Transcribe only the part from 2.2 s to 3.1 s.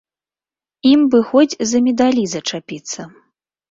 зачапіцца.